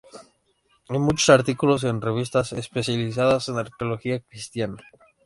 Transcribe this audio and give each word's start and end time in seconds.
Y 0.89 0.97
muchos 0.97 1.29
artículos 1.29 1.83
en 1.83 2.01
revistas 2.01 2.53
especializadas 2.53 3.49
en 3.49 3.59
arqueología 3.59 4.19
cristiana. 4.21 4.81